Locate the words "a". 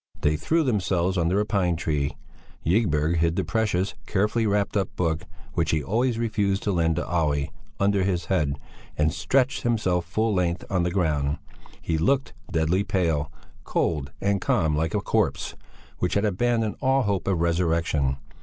1.39-1.45, 14.95-15.01